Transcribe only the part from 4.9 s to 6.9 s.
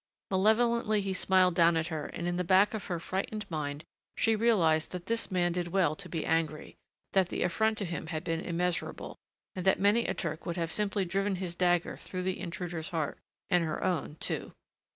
that this man did well to be angry,